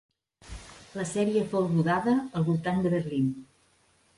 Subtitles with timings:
[0.99, 3.29] La sèrie fou rodada al voltant de Berlín.